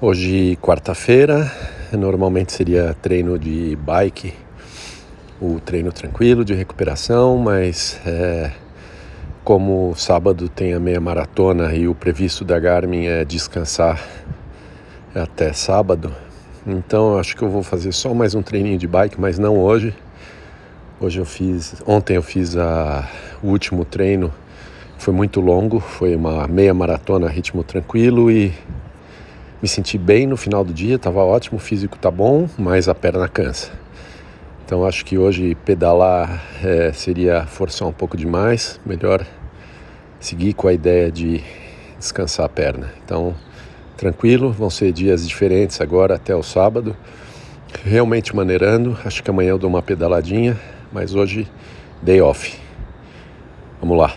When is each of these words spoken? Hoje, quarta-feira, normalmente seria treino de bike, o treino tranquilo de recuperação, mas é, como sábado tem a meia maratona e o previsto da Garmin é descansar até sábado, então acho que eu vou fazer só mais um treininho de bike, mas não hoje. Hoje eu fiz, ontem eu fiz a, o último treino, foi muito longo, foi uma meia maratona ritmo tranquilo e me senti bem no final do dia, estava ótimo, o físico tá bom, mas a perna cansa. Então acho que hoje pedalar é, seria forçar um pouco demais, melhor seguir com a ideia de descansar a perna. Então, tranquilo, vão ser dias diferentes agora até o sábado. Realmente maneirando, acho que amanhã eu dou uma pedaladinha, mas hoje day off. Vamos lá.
Hoje, 0.00 0.58
quarta-feira, 0.60 1.50
normalmente 1.92 2.52
seria 2.52 2.96
treino 3.00 3.38
de 3.38 3.76
bike, 3.76 4.34
o 5.40 5.60
treino 5.60 5.92
tranquilo 5.92 6.44
de 6.44 6.52
recuperação, 6.52 7.38
mas 7.38 8.00
é, 8.04 8.50
como 9.44 9.94
sábado 9.94 10.48
tem 10.48 10.74
a 10.74 10.80
meia 10.80 11.00
maratona 11.00 11.72
e 11.72 11.86
o 11.86 11.94
previsto 11.94 12.44
da 12.44 12.58
Garmin 12.58 13.06
é 13.06 13.24
descansar 13.24 14.04
até 15.14 15.52
sábado, 15.52 16.12
então 16.66 17.16
acho 17.16 17.36
que 17.36 17.42
eu 17.42 17.48
vou 17.48 17.62
fazer 17.62 17.92
só 17.92 18.12
mais 18.12 18.34
um 18.34 18.42
treininho 18.42 18.76
de 18.76 18.88
bike, 18.88 19.18
mas 19.18 19.38
não 19.38 19.56
hoje. 19.56 19.94
Hoje 21.00 21.20
eu 21.20 21.24
fiz, 21.24 21.80
ontem 21.86 22.16
eu 22.16 22.22
fiz 22.22 22.56
a, 22.56 23.08
o 23.40 23.46
último 23.46 23.84
treino, 23.84 24.34
foi 24.98 25.14
muito 25.14 25.40
longo, 25.40 25.78
foi 25.78 26.16
uma 26.16 26.48
meia 26.48 26.74
maratona 26.74 27.28
ritmo 27.28 27.62
tranquilo 27.62 28.28
e 28.28 28.52
me 29.64 29.68
senti 29.68 29.96
bem 29.96 30.26
no 30.26 30.36
final 30.36 30.62
do 30.62 30.74
dia, 30.74 30.96
estava 30.96 31.24
ótimo, 31.24 31.56
o 31.56 31.58
físico 31.58 31.96
tá 31.98 32.10
bom, 32.10 32.46
mas 32.58 32.86
a 32.86 32.94
perna 32.94 33.26
cansa. 33.26 33.72
Então 34.62 34.84
acho 34.84 35.06
que 35.06 35.16
hoje 35.16 35.54
pedalar 35.64 36.44
é, 36.62 36.92
seria 36.92 37.46
forçar 37.46 37.88
um 37.88 37.92
pouco 37.92 38.14
demais, 38.14 38.78
melhor 38.84 39.26
seguir 40.20 40.52
com 40.52 40.68
a 40.68 40.72
ideia 40.74 41.10
de 41.10 41.42
descansar 41.98 42.44
a 42.44 42.48
perna. 42.50 42.92
Então, 43.02 43.34
tranquilo, 43.96 44.52
vão 44.52 44.68
ser 44.68 44.92
dias 44.92 45.26
diferentes 45.26 45.80
agora 45.80 46.16
até 46.16 46.36
o 46.36 46.42
sábado. 46.42 46.94
Realmente 47.86 48.36
maneirando, 48.36 48.98
acho 49.02 49.22
que 49.22 49.30
amanhã 49.30 49.52
eu 49.52 49.58
dou 49.58 49.70
uma 49.70 49.80
pedaladinha, 49.80 50.60
mas 50.92 51.14
hoje 51.14 51.48
day 52.02 52.20
off. 52.20 52.54
Vamos 53.80 53.96
lá. 53.96 54.14